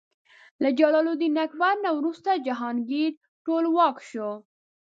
[0.61, 3.11] له جلال الدین اکبر نه وروسته جهانګیر
[3.45, 4.29] ټولواک شو.